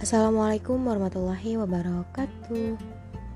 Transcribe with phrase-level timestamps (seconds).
[0.00, 2.72] Assalamualaikum warahmatullahi wabarakatuh.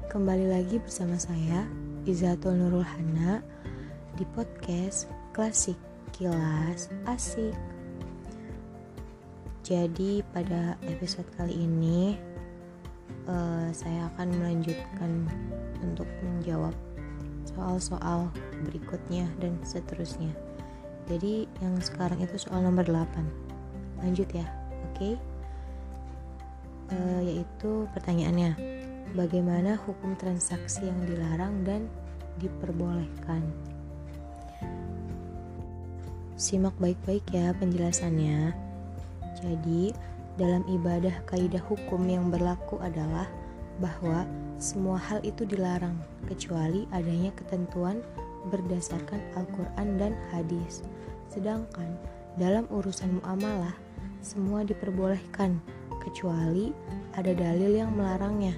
[0.09, 1.69] Kembali lagi bersama saya
[2.09, 3.45] Izatul Nurul Hana
[4.17, 5.77] Di podcast Klasik
[6.17, 7.53] Kilas Asik.
[9.61, 12.17] Jadi pada episode kali ini
[13.29, 15.29] uh, Saya akan melanjutkan
[15.85, 16.73] Untuk menjawab
[17.45, 18.33] Soal-soal
[18.65, 20.33] berikutnya Dan seterusnya.
[21.13, 24.49] Jadi yang sekarang itu soal nomor 8 Lanjut ya
[24.97, 25.13] Oke?
[25.13, 25.34] okay?
[26.95, 28.55] Uh, yaitu pertanyaannya
[29.19, 31.91] bagaimana hukum transaksi yang dilarang dan
[32.39, 33.43] diperbolehkan?
[36.35, 38.55] Simak baik-baik ya penjelasannya.
[39.39, 39.95] Jadi
[40.35, 43.31] dalam ibadah kaidah hukum yang berlaku adalah
[43.79, 44.27] bahwa
[44.59, 45.95] semua hal itu dilarang
[46.27, 48.03] kecuali adanya ketentuan
[48.51, 50.83] berdasarkan Al-Quran dan hadis.
[51.31, 51.99] Sedangkan
[52.35, 53.75] dalam urusan muamalah
[54.25, 55.59] semua diperbolehkan
[56.05, 56.71] kecuali
[57.17, 58.55] ada dalil yang melarangnya.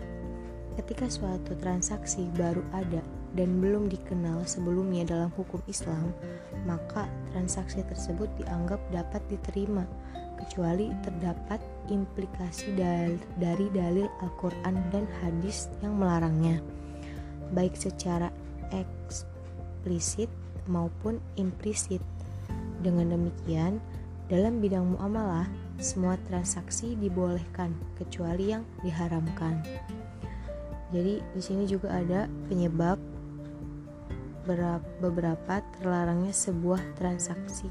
[0.77, 3.01] Ketika suatu transaksi baru ada
[3.33, 6.13] dan belum dikenal sebelumnya dalam hukum Islam,
[6.69, 9.89] maka transaksi tersebut dianggap dapat diterima
[10.37, 12.77] kecuali terdapat implikasi
[13.41, 16.61] dari dalil Al-Quran dan hadis yang melarangnya,
[17.57, 18.29] baik secara
[18.73, 20.29] eksplisit
[20.69, 22.05] maupun implisit.
[22.85, 23.81] Dengan demikian,
[24.29, 29.61] dalam bidang muamalah, semua transaksi dibolehkan kecuali yang diharamkan.
[30.95, 32.97] Jadi di sini juga ada penyebab
[35.03, 37.67] beberapa terlarangnya sebuah transaksi.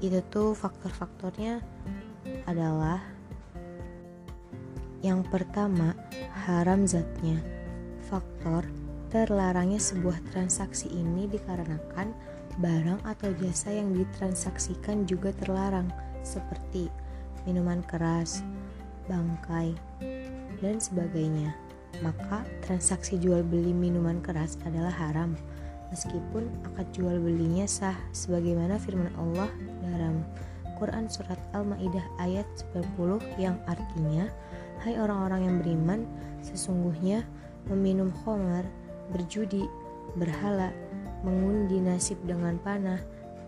[0.00, 1.60] Itu tuh faktor-faktornya
[2.48, 3.04] adalah
[5.04, 5.92] yang pertama
[6.48, 7.36] haram zatnya.
[8.08, 8.64] Faktor
[9.12, 12.10] terlarangnya sebuah transaksi ini dikarenakan
[12.56, 15.92] barang atau jasa yang ditransaksikan juga terlarang
[16.24, 16.90] seperti
[17.44, 18.40] minuman keras,
[19.06, 19.76] bangkai,
[20.58, 21.52] dan sebagainya.
[22.02, 25.38] Maka transaksi jual beli minuman keras adalah haram
[25.94, 29.46] meskipun akad jual belinya sah sebagaimana firman Allah
[29.78, 30.26] dalam
[30.74, 34.26] Quran surat Al-Maidah ayat 90 yang artinya
[34.82, 36.00] Hai orang-orang yang beriman
[36.44, 37.24] sesungguhnya
[37.72, 38.68] meminum khamar,
[39.16, 39.64] berjudi,
[40.18, 40.74] berhala,
[41.24, 43.00] mengundi nasib dengan panah,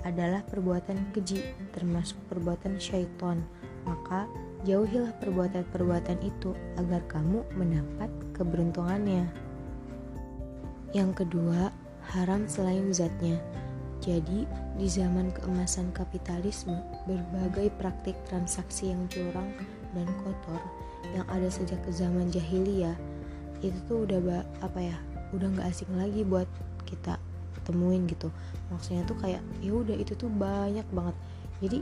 [0.06, 1.42] adalah perbuatan keji,
[1.74, 3.42] termasuk perbuatan syaitan.
[3.82, 4.30] Maka
[4.62, 9.26] jauhilah perbuatan-perbuatan itu agar kamu mendapat keberuntungannya.
[10.94, 11.74] Yang kedua,
[12.14, 13.42] haram selain zatnya.
[13.98, 14.46] Jadi,
[14.78, 16.78] di zaman keemasan kapitalisme,
[17.10, 19.50] berbagai praktik transaksi yang curang
[19.96, 20.62] dan kotor
[21.14, 22.94] yang ada sejak ke zaman jahiliyah
[23.64, 24.98] itu tuh udah apa ya,
[25.32, 26.46] udah nggak asing lagi buat
[26.84, 27.16] kita
[27.66, 28.30] temuin gitu.
[28.70, 31.16] Maksudnya tuh kayak ya udah itu tuh banyak banget.
[31.58, 31.78] Jadi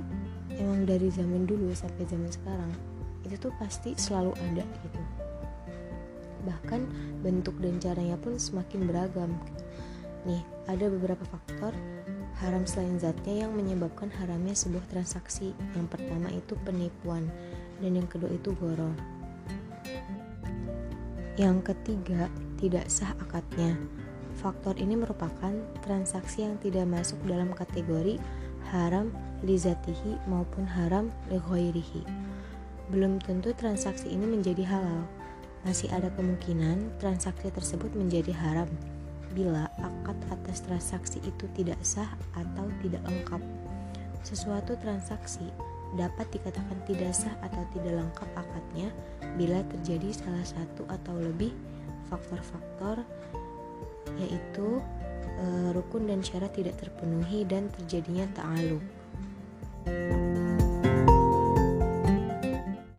[0.57, 2.73] emang dari zaman dulu sampai zaman sekarang
[3.25, 5.01] itu tuh pasti selalu ada gitu.
[6.49, 6.81] Bahkan
[7.21, 9.31] bentuk dan caranya pun semakin beragam.
[10.25, 11.77] Nih ada beberapa faktor
[12.41, 15.53] haram selain zatnya yang menyebabkan haramnya sebuah transaksi.
[15.77, 17.29] Yang pertama itu penipuan
[17.85, 18.97] dan yang kedua itu goror
[21.35, 22.31] yang ketiga
[22.63, 23.75] tidak sah akadnya
[24.45, 28.21] Faktor ini merupakan transaksi yang tidak masuk dalam kategori
[28.69, 29.09] haram
[29.41, 32.05] lizatihi maupun haram lighoirihi.
[32.93, 35.09] Belum tentu transaksi ini menjadi halal.
[35.65, 38.69] Masih ada kemungkinan transaksi tersebut menjadi haram
[39.33, 43.41] bila akad atas transaksi itu tidak sah atau tidak lengkap.
[44.29, 45.49] Sesuatu transaksi
[45.97, 48.93] dapat dikatakan tidak sah atau tidak lengkap akadnya
[49.41, 51.57] bila terjadi salah satu atau lebih
[52.13, 53.01] faktor-faktor
[54.21, 54.83] yaitu
[55.41, 55.45] e,
[55.75, 58.85] rukun dan syarat tidak terpenuhi dan terjadinya ta'aluk.
[59.85, 60.34] thank you